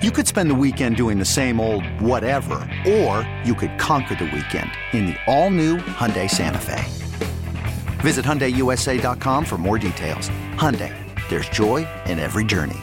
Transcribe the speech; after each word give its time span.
You 0.00 0.12
could 0.12 0.28
spend 0.28 0.48
the 0.48 0.54
weekend 0.54 0.94
doing 0.94 1.18
the 1.18 1.24
same 1.24 1.58
old 1.58 1.84
whatever, 2.00 2.60
or 2.86 3.28
you 3.44 3.52
could 3.52 3.76
conquer 3.80 4.14
the 4.14 4.26
weekend 4.26 4.70
in 4.92 5.06
the 5.06 5.16
all-new 5.26 5.78
Hyundai 5.78 6.30
Santa 6.30 6.60
Fe. 6.60 6.84
Visit 7.98 8.24
HyundaiUSA.com 8.24 9.44
for 9.44 9.58
more 9.58 9.76
details. 9.76 10.28
Hyundai, 10.54 10.94
there's 11.28 11.48
joy 11.48 11.84
in 12.06 12.20
every 12.20 12.44
journey. 12.44 12.78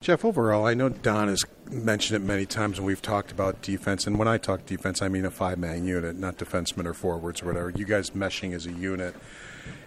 Jeff, 0.00 0.24
overall, 0.24 0.66
I 0.66 0.74
know 0.74 0.88
Don 0.88 1.28
has 1.28 1.44
mentioned 1.70 2.24
it 2.24 2.26
many 2.26 2.44
times 2.44 2.80
when 2.80 2.86
we've 2.88 3.00
talked 3.00 3.30
about 3.30 3.62
defense, 3.62 4.04
and 4.04 4.18
when 4.18 4.26
I 4.26 4.36
talk 4.36 4.66
defense, 4.66 5.00
I 5.00 5.06
mean 5.06 5.24
a 5.24 5.30
five-man 5.30 5.84
unit, 5.84 6.18
not 6.18 6.38
defensemen 6.38 6.86
or 6.86 6.92
forwards 6.92 7.40
or 7.40 7.46
whatever. 7.46 7.70
You 7.70 7.84
guys 7.84 8.10
meshing 8.10 8.52
as 8.52 8.66
a 8.66 8.72
unit. 8.72 9.14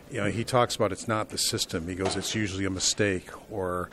You 0.09 0.21
know, 0.21 0.29
he 0.29 0.45
talks 0.45 0.73
about 0.77 0.93
it's 0.93 1.09
not 1.09 1.31
the 1.31 1.37
system. 1.37 1.89
He 1.89 1.95
goes, 1.95 2.15
it's 2.15 2.33
usually 2.33 2.63
a 2.63 2.69
mistake 2.69 3.29
or 3.51 3.89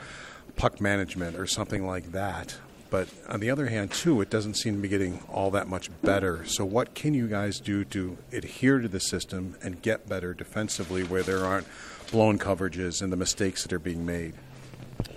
puck 0.58 0.80
management 0.80 1.36
or 1.38 1.46
something 1.46 1.86
like 1.86 2.12
that. 2.12 2.58
But 2.90 3.08
on 3.28 3.40
the 3.40 3.50
other 3.50 3.66
hand, 3.66 3.92
too, 3.92 4.20
it 4.20 4.30
doesn't 4.30 4.54
seem 4.54 4.76
to 4.76 4.80
be 4.80 4.88
getting 4.88 5.22
all 5.28 5.50
that 5.52 5.68
much 5.68 5.90
better. 6.02 6.44
So, 6.46 6.64
what 6.64 6.94
can 6.94 7.14
you 7.14 7.28
guys 7.28 7.60
do 7.60 7.84
to 7.86 8.16
adhere 8.32 8.78
to 8.78 8.88
the 8.88 9.00
system 9.00 9.56
and 9.62 9.80
get 9.80 10.08
better 10.08 10.32
defensively 10.34 11.04
where 11.04 11.22
there 11.22 11.44
aren't 11.44 11.66
blown 12.10 12.38
coverages 12.38 13.02
and 13.02 13.12
the 13.12 13.16
mistakes 13.16 13.62
that 13.62 13.72
are 13.72 13.78
being 13.78 14.06
made? 14.06 14.34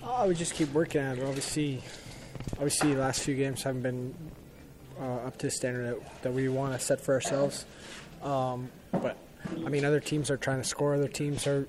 I 0.04 0.27
would 0.27 0.38
just 0.38 0.54
keep 0.54 0.72
working 0.73 1.02
at 1.02 1.17
it. 1.17 1.23
Obviously, 1.23 1.81
obviously, 2.53 2.94
the 2.94 3.00
last 3.00 3.22
few 3.22 3.36
games 3.36 3.64
haven't 3.64 3.84
been 3.84 4.14
uh, 5.00 5.28
up 5.28 5.38
to 5.38 5.48
the 5.48 5.52
standard 5.52 5.95
that, 5.95 6.23
that 6.23 6.34
we 6.34 6.50
want 6.50 6.73
to 6.73 6.80
set 6.80 7.00
for 7.00 7.14
ourselves. 7.14 7.66
Um, 8.22 8.70
but 8.92 9.17
I 9.66 9.70
mean, 9.70 9.86
other 9.86 10.02
teams 10.02 10.30
are 10.30 10.38
trying 10.38 10.62
to 10.62 10.67
score. 10.67 10.94
Other 10.94 11.08
teams 11.08 11.48
are 11.48 11.67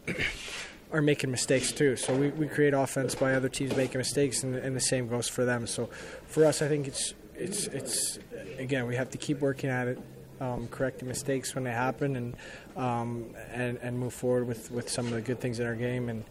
are 0.93 1.03
making 1.03 1.31
mistakes 1.31 1.73
too. 1.73 1.97
So 1.97 2.15
we, 2.15 2.29
we 2.31 2.47
create 2.47 2.75
offense 2.75 3.15
by 3.15 3.35
other 3.35 3.49
teams 3.49 3.75
making 3.77 3.99
mistakes, 3.99 4.43
and, 4.43 4.55
and 4.55 4.77
the 4.77 4.81
same 4.81 5.09
goes 5.09 5.29
for 5.29 5.45
them. 5.45 5.67
So 5.67 5.87
for 6.27 6.45
us, 6.45 6.63
I 6.63 6.69
think 6.69 6.87
it's 6.87 7.15
it's 7.35 7.67
it's 7.69 8.19
again 8.59 8.87
we 8.87 8.97
have 8.97 9.11
to 9.11 9.19
keep 9.19 9.41
working 9.41 9.71
at 9.71 9.89
it, 9.89 9.99
um, 10.41 10.69
correcting 10.69 11.09
mistakes 11.09 11.55
when 11.55 11.65
they 11.65 11.73
happen, 11.73 12.17
and 12.17 12.37
um, 12.77 13.35
and 13.53 13.79
and 13.79 13.99
move 13.99 14.13
forward 14.13 14.47
with, 14.47 14.71
with 14.71 14.89
some 14.89 15.07
of 15.07 15.13
the 15.13 15.21
good 15.21 15.41
things 15.41 15.59
in 15.61 15.67
our 15.67 15.75
game, 15.75 16.09
and 16.09 16.25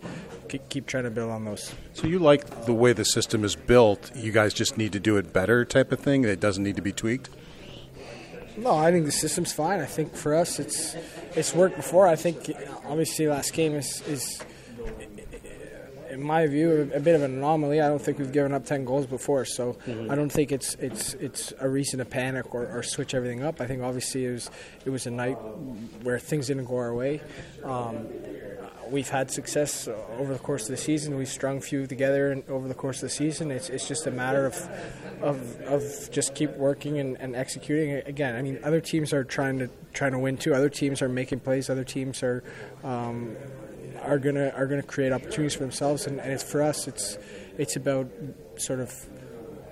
keep, 0.47 0.67
keep 0.69 0.85
trying 0.85 1.05
to 1.05 1.11
build 1.11 1.31
on 1.31 1.43
those. 1.45 1.73
So 1.93 2.07
you 2.07 2.19
like 2.19 2.65
the 2.65 2.73
way 2.73 2.93
the 2.93 3.05
system 3.05 3.43
is 3.43 3.55
built? 3.55 4.11
You 4.15 4.31
guys 4.31 4.53
just 4.53 4.77
need 4.77 4.93
to 4.93 4.99
do 4.99 5.17
it 5.17 5.33
better, 5.33 5.65
type 5.65 5.91
of 5.91 5.99
thing. 5.99 6.23
It 6.23 6.39
doesn't 6.39 6.63
need 6.63 6.75
to 6.75 6.81
be 6.81 6.91
tweaked. 6.91 7.29
No, 8.57 8.75
I 8.75 8.91
think 8.91 9.05
the 9.05 9.11
system's 9.11 9.53
fine. 9.53 9.79
I 9.79 9.85
think 9.85 10.13
for 10.13 10.35
us, 10.35 10.59
it's 10.59 10.95
it's 11.35 11.55
worked 11.55 11.77
before. 11.77 12.05
I 12.07 12.15
think 12.15 12.51
obviously 12.85 13.27
last 13.27 13.53
game 13.53 13.73
is 13.75 14.01
is 14.07 14.41
in 16.21 16.27
my 16.27 16.45
view, 16.47 16.91
a 16.93 16.99
bit 16.99 17.15
of 17.15 17.23
an 17.23 17.33
anomaly. 17.33 17.81
I 17.81 17.87
don't 17.87 18.01
think 18.01 18.19
we've 18.19 18.31
given 18.31 18.53
up 18.53 18.65
ten 18.65 18.85
goals 18.85 19.07
before, 19.07 19.43
so 19.43 19.73
mm-hmm. 19.73 20.11
I 20.11 20.15
don't 20.15 20.31
think 20.31 20.51
it's 20.51 20.75
it's 20.75 21.15
it's 21.15 21.51
a 21.59 21.67
reason 21.67 21.99
to 21.99 22.05
panic 22.05 22.53
or, 22.53 22.67
or, 22.67 22.83
switch 22.83 23.13
everything 23.13 23.43
up. 23.43 23.59
I 23.59 23.65
think 23.65 23.81
obviously 23.81 24.25
it 24.25 24.31
was 24.31 24.51
it 24.85 24.89
was 24.91 25.07
a 25.07 25.11
night 25.11 25.35
where 26.03 26.19
things 26.19 26.47
didn't 26.47 26.65
go 26.65 26.77
our 26.77 26.93
way. 26.93 27.21
Um, 27.63 28.07
we've 28.91 29.09
had 29.09 29.31
success 29.31 29.87
over 30.19 30.33
the 30.33 30.39
course 30.39 30.63
of 30.63 30.69
the 30.69 30.77
season. 30.77 31.17
We've 31.17 31.27
strung 31.27 31.57
a 31.57 31.61
few 31.61 31.87
together 31.87 32.31
and 32.31 32.47
over 32.49 32.67
the 32.67 32.73
course 32.73 32.97
of 32.97 33.03
the 33.03 33.15
season. 33.15 33.49
It's, 33.49 33.69
it's 33.69 33.87
just 33.87 34.05
a 34.05 34.11
matter 34.11 34.45
of, 34.45 34.55
of, 35.21 35.61
of 35.61 36.11
just 36.11 36.35
keep 36.35 36.51
working 36.57 36.99
and, 36.99 37.17
and 37.21 37.35
executing. 37.35 37.93
Again, 38.05 38.35
I 38.35 38.41
mean, 38.41 38.59
other 38.63 38.81
teams 38.81 39.13
are 39.13 39.23
trying 39.23 39.59
to 39.59 39.69
trying 39.93 40.11
to 40.11 40.19
win 40.19 40.37
too. 40.37 40.53
Other 40.53 40.69
teams 40.69 41.01
are 41.01 41.09
making 41.09 41.39
plays. 41.39 41.69
Other 41.69 41.83
teams 41.83 42.21
are 42.21 42.43
um, 42.83 43.35
are 44.01 44.19
gonna 44.19 44.49
are 44.55 44.67
gonna 44.67 44.83
create 44.83 45.11
opportunities 45.11 45.53
for 45.53 45.61
themselves, 45.61 46.07
and, 46.07 46.19
and 46.19 46.31
it's 46.31 46.43
for 46.43 46.61
us. 46.61 46.87
It's 46.87 47.17
it's 47.57 47.75
about 47.75 48.09
sort 48.57 48.79
of 48.79 48.93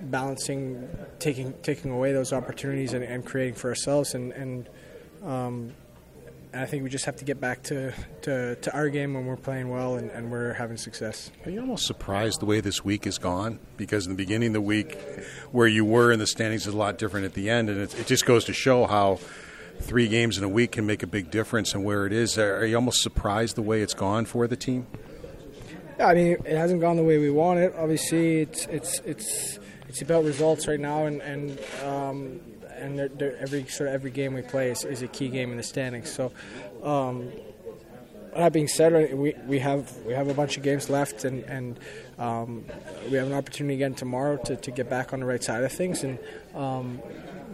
balancing, 0.02 0.88
taking 1.18 1.54
taking 1.62 1.90
away 1.90 2.12
those 2.12 2.32
opportunities 2.32 2.92
and, 2.92 3.04
and 3.04 3.24
creating 3.24 3.54
for 3.54 3.68
ourselves, 3.68 4.14
and 4.14 4.32
and, 4.32 4.68
um, 5.22 5.72
and 6.52 6.62
I 6.62 6.66
think 6.66 6.82
we 6.82 6.90
just 6.90 7.04
have 7.04 7.16
to 7.16 7.24
get 7.24 7.40
back 7.40 7.62
to, 7.64 7.92
to, 8.22 8.56
to 8.56 8.74
our 8.74 8.88
game 8.88 9.14
when 9.14 9.24
we're 9.24 9.36
playing 9.36 9.68
well 9.68 9.94
and, 9.94 10.10
and 10.10 10.32
we're 10.32 10.52
having 10.54 10.76
success. 10.76 11.30
Are 11.46 11.50
you 11.50 11.60
almost 11.60 11.86
surprised 11.86 12.40
the 12.40 12.46
way 12.46 12.60
this 12.60 12.84
week 12.84 13.06
is 13.06 13.18
gone? 13.18 13.60
Because 13.76 14.06
in 14.06 14.12
the 14.12 14.16
beginning 14.16 14.48
of 14.48 14.54
the 14.54 14.60
week, 14.60 14.98
where 15.52 15.68
you 15.68 15.84
were 15.84 16.10
in 16.10 16.18
the 16.18 16.26
standings 16.26 16.66
is 16.66 16.74
a 16.74 16.76
lot 16.76 16.98
different 16.98 17.26
at 17.26 17.34
the 17.34 17.48
end, 17.48 17.70
and 17.70 17.80
it, 17.80 17.96
it 18.00 18.06
just 18.08 18.26
goes 18.26 18.46
to 18.46 18.52
show 18.52 18.86
how 18.86 19.20
three 19.80 20.08
games 20.08 20.38
in 20.38 20.44
a 20.44 20.48
week 20.48 20.72
can 20.72 20.86
make 20.86 21.02
a 21.02 21.06
big 21.06 21.30
difference 21.30 21.74
in 21.74 21.82
where 21.82 22.06
it 22.06 22.12
is. 22.12 22.38
Are 22.38 22.64
you 22.64 22.76
almost 22.76 23.02
surprised 23.02 23.56
the 23.56 23.62
way 23.62 23.82
it's 23.82 23.94
gone 23.94 24.24
for 24.24 24.46
the 24.46 24.56
team? 24.56 24.86
Yeah, 25.98 26.06
I 26.06 26.14
mean, 26.14 26.36
it 26.44 26.56
hasn't 26.56 26.80
gone 26.80 26.96
the 26.96 27.02
way 27.02 27.18
we 27.18 27.30
want 27.30 27.58
it. 27.58 27.74
Obviously, 27.76 28.40
it's 28.42 28.66
it's 28.66 29.00
it's 29.00 29.58
it's 29.88 30.02
about 30.02 30.24
results 30.24 30.66
right 30.66 30.80
now, 30.80 31.06
and 31.06 31.20
and 31.20 31.58
um, 31.84 32.40
and 32.74 32.98
they're, 32.98 33.08
they're 33.08 33.36
every 33.36 33.66
sort 33.66 33.88
of 33.88 33.94
every 33.94 34.10
game 34.10 34.32
we 34.32 34.42
play 34.42 34.70
is, 34.70 34.84
is, 34.84 35.02
a 35.02 35.08
key 35.08 35.28
game 35.28 35.50
in 35.50 35.56
the 35.56 35.62
standings. 35.62 36.10
So. 36.10 36.32
Um, 36.82 37.30
that 38.36 38.52
being 38.52 38.68
said, 38.68 39.12
we, 39.18 39.34
we 39.46 39.58
have 39.58 39.94
we 40.06 40.12
have 40.12 40.28
a 40.28 40.34
bunch 40.34 40.56
of 40.56 40.62
games 40.62 40.88
left, 40.88 41.24
and, 41.24 41.42
and 41.44 41.80
um, 42.20 42.64
we 43.10 43.16
have 43.16 43.26
an 43.26 43.32
opportunity 43.32 43.74
again 43.74 43.94
tomorrow 43.94 44.36
to, 44.44 44.54
to 44.54 44.70
get 44.70 44.90
back 44.90 45.12
on 45.12 45.20
the 45.20 45.26
right 45.26 45.42
side 45.42 45.64
of 45.64 45.72
things. 45.72 46.04
And 46.04 46.18
um, 46.54 47.00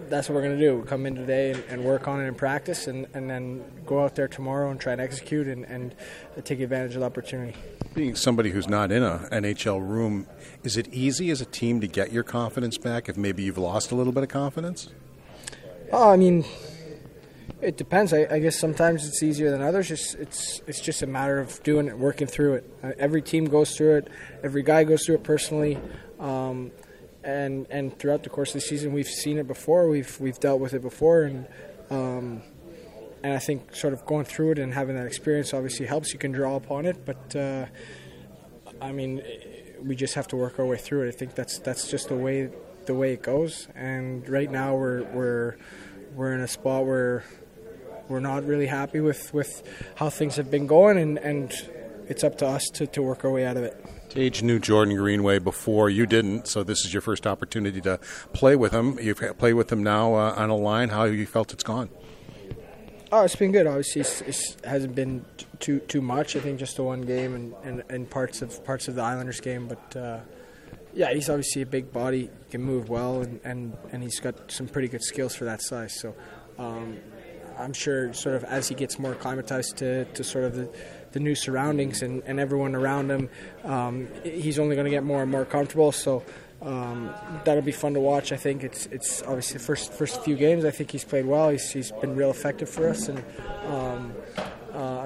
that's 0.09 0.28
what 0.28 0.34
we're 0.34 0.43
going 0.43 0.59
to 0.59 0.65
do. 0.65 0.78
We 0.78 0.87
Come 0.87 1.06
in 1.06 1.15
today 1.15 1.53
and, 1.53 1.65
and, 1.69 1.84
work 1.84 2.09
on 2.09 2.21
it 2.21 2.27
in 2.27 2.34
practice, 2.34 2.87
and, 2.87 3.06
and 3.15 3.31
then 3.31 3.65
go 3.87 4.03
out 4.03 4.16
there 4.16 4.28
tomorrow 4.28 4.71
and 4.71 4.81
try 4.81 4.93
and 4.93 5.00
execute 5.00 5.47
and, 5.47 5.65
and 5.65 5.94
take 6.44 6.60
advantage 6.60 6.94
of 6.94 7.00
the 7.00 7.06
opportunity. 7.06 7.56
Being 7.94 8.16
somebody 8.16 8.50
who's 8.50 8.69
not 8.69 8.93
in 8.93 9.03
a 9.03 9.28
NHL 9.32 9.81
room, 9.81 10.27
is 10.65 10.77
it 10.77 10.93
easy 10.93 11.31
as 11.31 11.41
a 11.41 11.47
team 11.47 11.81
to 11.81 11.87
get 11.87 12.12
your 12.12 12.25
confidence 12.25 12.77
back 12.77 13.09
if 13.09 13.16
maybe 13.16 13.43
you've 13.43 13.59
lost 13.59 13.93
a 13.93 13.94
little 13.94 14.12
bit 14.12 14.25
of 14.25 14.28
confidence? 14.28 14.91
Oh, 15.93 16.10
I 16.10 16.16
mean, 16.16 16.44
it 17.61 17.77
depends. 17.77 18.12
I, 18.12 18.27
I 18.31 18.39
guess 18.39 18.59
sometimes 18.59 19.06
it's 19.06 19.22
easier 19.22 19.50
than 19.50 19.62
others. 19.62 19.91
It's, 19.91 20.15
it's 20.15 20.61
it's 20.67 20.81
just 20.81 21.03
a 21.03 21.06
matter 21.06 21.39
of 21.39 21.62
doing 21.62 21.89
it, 21.89 21.99
working 21.99 22.27
through 22.27 22.55
it. 22.55 22.71
Uh, 22.83 22.93
every 22.99 23.22
team 23.22 23.47
goes 23.47 23.77
through 23.77 23.97
it. 23.97 24.09
Every 24.43 24.62
guy 24.62 24.84
goes 24.84 25.05
through 25.06 25.17
it 25.17 25.25
personally. 25.25 25.78
Um, 26.21 26.71
and 27.25 27.66
and 27.71 27.99
throughout 27.99 28.22
the 28.22 28.31
course 28.31 28.50
of 28.50 28.55
the 28.55 28.66
season, 28.66 28.93
we've 28.93 29.09
seen 29.09 29.39
it 29.39 29.47
before. 29.47 29.89
We've 29.89 30.19
we've 30.21 30.39
dealt 30.39 30.61
with 30.61 30.75
it 30.75 30.83
before, 30.83 31.22
and 31.22 31.47
um, 31.91 32.43
and 33.22 33.33
I 33.33 33.39
think 33.39 33.75
sort 33.75 33.93
of 33.93 34.06
going 34.06 34.25
through 34.25 34.53
it 34.53 34.59
and 34.59 34.72
having 34.72 34.97
that 34.97 35.06
experience 35.06 35.53
obviously 35.53 35.87
helps. 35.87 36.12
You 36.12 36.19
can 36.19 36.33
draw 36.33 36.56
upon 36.56 36.87
it, 36.87 37.05
but 37.05 37.34
uh, 37.34 37.66
I 38.81 38.93
mean, 38.93 39.22
we 39.83 39.97
just 39.97 40.15
have 40.15 40.28
to 40.28 40.37
work 40.37 40.59
our 40.59 40.66
way 40.66 40.77
through 40.77 41.03
it. 41.03 41.09
I 41.09 41.11
think 41.12 41.34
that's 41.34 41.59
that's 41.59 41.91
just 41.91 42.09
the 42.09 42.16
way 42.16 42.50
the 42.87 42.95
way 42.95 43.12
it 43.15 43.22
goes. 43.22 43.66
And 43.75 44.28
right 44.28 44.50
now, 44.50 44.77
we're 44.77 45.03
we're 45.05 45.56
we're 46.16 46.32
in 46.32 46.41
a 46.41 46.49
spot 46.49 46.87
where 46.87 47.25
we're 48.09 48.21
not 48.21 48.44
really 48.44 48.66
happy 48.66 49.00
with, 49.00 49.32
with 49.34 49.62
how 49.97 50.09
things 50.10 50.37
have 50.37 50.50
been 50.50 50.66
going, 50.66 50.97
and, 50.97 51.19
and 51.19 51.53
it's 52.09 52.25
up 52.25 52.38
to 52.38 52.47
us 52.47 52.65
to, 52.75 52.87
to 52.88 53.03
work 53.03 53.25
our 53.25 53.31
way 53.31 53.44
out 53.44 53.56
of 53.56 53.65
it. 53.65 53.84
Tage 54.09 54.43
knew 54.43 54.59
Jordan 54.59 54.97
Greenway 54.97 55.38
before 55.38 55.91
you 55.91 56.06
didn't, 56.06 56.49
so 56.49 56.65
this 56.65 56.84
is 56.84 56.94
your 56.94 57.03
first 57.03 57.27
opportunity 57.27 57.81
to 57.82 57.99
play 58.32 58.56
with 58.56 58.72
him. 58.72 58.99
You've 59.00 59.21
played 59.38 59.54
with 59.54 59.71
him 59.71 59.82
now 59.82 60.15
uh, 60.15 60.34
on 60.37 60.49
a 60.49 60.56
line. 60.56 60.88
How 60.88 61.04
have 61.04 61.15
you 61.15 61.27
felt 61.27 61.53
it's 61.53 61.65
gone? 61.65 61.91
Oh, 63.12 63.22
it's 63.22 63.37
been 63.37 63.53
good. 63.53 63.66
Obviously, 63.66 64.00
it 64.03 64.56
hasn't 64.65 64.94
been 64.94 65.25
too 65.60 65.81
too 65.81 66.00
much. 66.00 66.34
I 66.34 66.41
think 66.41 66.59
just 66.59 66.77
the 66.77 66.83
one 66.83 67.03
game 67.03 67.34
and, 67.34 67.54
and, 67.62 67.83
and 67.88 68.10
parts 68.10 68.43
of 68.43 68.65
parts 68.65 68.88
of 68.88 68.94
the 68.94 69.03
Islanders 69.03 69.41
game. 69.41 69.69
But 69.69 69.97
uh, 69.97 70.21
yeah, 70.97 71.12
he's 71.12 71.29
obviously 71.29 71.61
a 71.61 71.67
big 71.67 71.93
body, 71.93 72.31
can 72.51 72.62
move 72.62 72.89
well, 72.89 73.21
and, 73.21 73.39
and, 73.45 73.77
and 73.93 74.03
he's 74.03 74.19
got 74.19 74.51
some 74.51 74.67
pretty 74.67 74.89
good 74.89 75.05
skills 75.05 75.37
for 75.37 75.45
that 75.45 75.61
size. 75.61 76.01
So 76.01 76.15
um, 76.59 76.97
I'm 77.59 77.75
sure, 77.75 78.15
sort 78.15 78.34
of 78.34 78.45
as 78.45 78.67
he 78.69 78.75
gets 78.75 78.99
more 78.99 79.12
acclimatized 79.12 79.77
to, 79.77 80.07
to 80.07 80.25
sort 80.25 80.45
of 80.45 80.57
the 80.57 80.69
the 81.12 81.21
new 81.21 81.34
surroundings 81.34 82.03
and, 82.03 82.23
and 82.27 82.39
everyone 82.39 82.75
around 82.75 83.11
him, 83.11 83.31
um, 83.65 84.07
he's 84.23 84.59
only 84.59 84.75
going 84.75 84.84
to 84.84 84.91
get 84.91 85.03
more 85.03 85.23
and 85.23 85.31
more 85.31 85.47
comfortable. 85.47 85.91
So 85.91 86.23
um, 86.61 87.10
that'll 87.45 87.63
be 87.63 87.72
fun 87.72 87.95
to 87.95 88.01
watch. 88.01 88.33
I 88.33 88.37
think 88.37 88.65
it's 88.65 88.87
it's 88.87 89.22
obviously 89.22 89.59
the 89.59 89.65
first 89.65 89.92
first 89.92 90.22
few 90.22 90.37
games. 90.37 90.65
I 90.65 90.71
think 90.71 90.91
he's 90.91 91.04
played 91.04 91.27
well. 91.27 91.51
He's, 91.51 91.71
he's 91.71 91.92
been 91.92 92.16
real 92.16 92.31
effective 92.31 92.69
for 92.69 92.89
us, 92.89 93.09
and 93.09 93.22
um, 93.66 94.15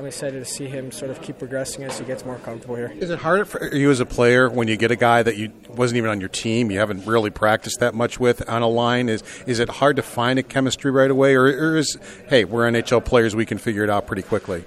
I'm 0.00 0.06
excited 0.06 0.38
to 0.38 0.47
see 0.47 0.67
him 0.67 0.91
sort 0.93 1.11
of 1.11 1.20
keep 1.20 1.38
progressing 1.38 1.85
as 1.85 1.99
he 1.99 2.06
gets 2.06 2.25
more 2.25 2.38
comfortable 2.38 2.75
here. 2.75 2.91
Is 3.00 3.11
it 3.11 3.19
hard 3.19 3.47
for 3.47 3.62
you 3.76 3.91
as 3.91 4.00
a 4.00 4.06
player 4.06 4.49
when 4.49 4.67
you 4.67 4.79
get 4.79 4.91
a 4.91 4.97
guy 4.97 5.23
that 5.23 5.37
you 5.37 5.52
wasn't 5.69 5.99
even 5.99 6.08
on 6.08 6.20
your 6.20 6.31
team, 6.31 6.70
you 6.70 6.79
haven't 6.79 7.05
really 7.05 7.29
practiced 7.29 7.81
that 7.81 7.94
much 7.94 8.19
with 8.19 8.49
on 8.49 8.62
a 8.62 8.67
line? 8.67 9.11
Is 9.11 9.23
is 9.47 9.58
it 9.58 9.69
hard 9.69 9.97
to 9.97 10.02
find 10.02 10.38
a 10.38 10.43
chemistry 10.43 10.91
right 10.91 11.11
away, 11.11 11.35
or, 11.35 11.44
or 11.44 11.76
is 11.76 11.99
hey, 12.31 12.44
we're 12.44 12.62
NHL 12.62 13.05
players, 13.05 13.37
we 13.37 13.44
can 13.44 13.58
figure 13.58 13.85
it 13.85 13.91
out 13.91 14.06
pretty 14.06 14.23
quickly? 14.23 14.64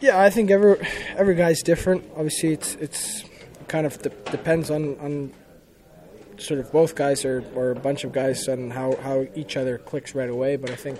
Yeah, 0.00 0.18
I 0.18 0.30
think 0.30 0.50
every 0.50 0.78
every 1.14 1.34
guy's 1.34 1.60
different. 1.60 2.10
Obviously, 2.16 2.54
it's 2.54 2.76
it's 2.76 3.24
kind 3.66 3.84
of 3.84 4.00
de- 4.00 4.08
depends 4.30 4.70
on, 4.70 4.98
on 5.00 5.34
sort 6.38 6.60
of 6.60 6.72
both 6.72 6.94
guys 6.94 7.26
or, 7.26 7.44
or 7.54 7.72
a 7.72 7.76
bunch 7.76 8.04
of 8.04 8.12
guys 8.12 8.48
on 8.48 8.70
how, 8.70 8.96
how 9.02 9.26
each 9.34 9.58
other 9.58 9.76
clicks 9.76 10.14
right 10.14 10.30
away. 10.30 10.56
But 10.56 10.70
I 10.70 10.76
think 10.76 10.98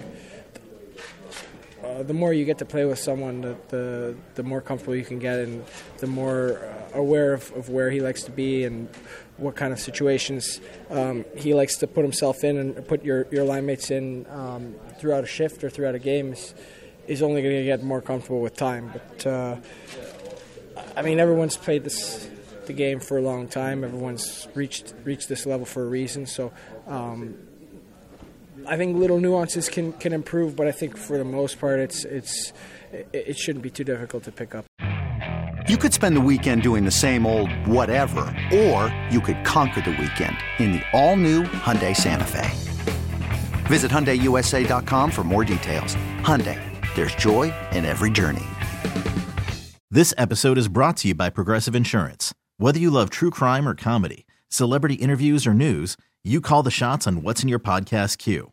uh, 1.85 2.03
the 2.03 2.15
more 2.15 2.33
you 2.33 2.45
get 2.45 2.59
to 2.59 2.65
play 2.65 2.85
with 2.85 2.99
someone, 2.99 3.41
the, 3.41 3.57
the, 3.69 4.17
the 4.35 4.43
more 4.43 4.61
comfortable 4.61 4.97
you 4.97 5.05
can 5.05 5.19
get, 5.19 5.39
and 5.39 5.65
the 5.99 6.07
more 6.07 6.59
uh, 6.59 6.99
aware 6.99 7.33
of, 7.33 7.53
of 7.53 7.69
where 7.69 7.91
he 7.91 8.01
likes 8.01 8.23
to 8.25 8.31
be 8.31 8.65
and 8.65 8.89
what 9.37 9.55
kind 9.55 9.73
of 9.73 9.79
situations 9.79 10.61
um, 10.91 11.25
he 11.37 11.55
likes 11.55 11.77
to 11.77 11.87
put 11.87 12.03
himself 12.03 12.43
in 12.43 12.57
and 12.59 12.89
put 12.89 13.05
your, 13.05 13.27
your 13.31 13.45
line 13.45 13.65
mates 13.67 13.91
in 13.91 14.27
um, 14.31 14.75
throughout 14.99 15.23
a 15.23 15.27
shift 15.27 15.63
or 15.63 15.71
throughout 15.71 15.95
a 15.95 16.01
game 16.01 16.33
is, 16.33 16.55
is 17.07 17.23
only 17.23 17.43
going 17.43 17.57
to 17.57 17.65
get 17.65 17.83
more 17.83 18.03
comfortable 18.03 18.41
with 18.41 18.57
time. 18.57 18.93
But 18.93 19.27
uh, 19.27 19.57
I 20.97 21.03
mean, 21.03 21.21
everyone's 21.21 21.57
played 21.57 21.85
this 21.85 22.29
the 22.67 22.73
game 22.75 23.01
for 23.01 23.17
a 23.17 23.23
long 23.23 23.49
time. 23.49 23.83
Everyone's 23.83 24.47
reached 24.55 24.93
reached 25.05 25.29
this 25.29 25.47
level 25.47 25.65
for 25.65 25.85
a 25.85 25.89
reason. 25.89 26.27
So. 26.27 26.53
Um, 26.87 27.48
I 28.71 28.77
think 28.77 28.99
little 28.99 29.19
nuances 29.19 29.71
can, 29.71 29.95
can 29.95 30.13
improve, 30.13 30.55
but 30.55 30.67
I 30.67 30.73
think 30.73 30.99
for 30.99 31.17
the 31.17 31.25
most 31.25 31.59
part, 31.59 31.81
it's 31.81 32.05
it's 32.05 32.53
it 33.15 33.39
shouldn't 33.39 33.63
be 33.63 33.71
too 33.71 33.85
difficult 33.85 34.25
to 34.25 34.33
pick 34.33 34.55
up. 34.55 34.67
You 35.67 35.79
could 35.79 35.95
spend 35.95 36.15
the 36.15 36.21
weekend 36.21 36.63
doing 36.63 36.85
the 36.85 36.91
same 36.91 37.27
old 37.27 37.51
whatever, 37.67 38.21
or 38.53 38.95
you 39.11 39.23
could 39.23 39.43
conquer 39.43 39.81
the 39.81 39.93
weekend 39.93 40.37
in 40.59 40.73
the 40.73 40.83
all-new 40.93 41.45
Hyundai 41.45 41.97
Santa 41.97 42.25
Fe. 42.25 42.51
Visit 43.67 43.91
hyundaiusa.com 43.91 45.11
for 45.11 45.25
more 45.25 45.45
details. 45.45 45.95
Hyundai, 46.21 46.61
there's 46.95 47.15
joy 47.15 47.53
in 47.73 47.87
every 47.87 48.11
journey. 48.11 48.47
This 49.91 50.13
episode 50.19 50.59
is 50.59 50.69
brought 50.69 50.99
to 50.99 51.09
you 51.09 51.15
by 51.15 51.31
Progressive 51.31 51.75
Insurance. 51.75 52.35
Whether 52.59 52.79
you 52.79 52.91
love 52.91 53.09
true 53.09 53.31
crime 53.31 53.67
or 53.67 53.75
comedy, 53.75 54.27
celebrity 54.49 54.95
interviews 54.97 55.47
or 55.47 55.55
news, 55.55 55.97
you 56.23 56.43
call 56.43 56.63
the 56.63 56.71
shots 56.71 57.07
on 57.07 57.23
what's 57.23 57.43
in 57.43 57.49
your 57.49 57.61
podcast 57.61 58.19
queue. 58.19 58.53